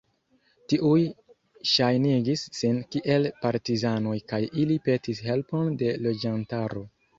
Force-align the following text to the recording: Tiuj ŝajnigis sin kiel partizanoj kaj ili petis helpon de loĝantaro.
Tiuj 0.71 1.01
ŝajnigis 1.71 2.47
sin 2.61 2.81
kiel 2.95 3.29
partizanoj 3.45 4.17
kaj 4.33 4.41
ili 4.65 4.81
petis 4.91 5.23
helpon 5.29 5.81
de 5.85 5.95
loĝantaro. 6.09 6.87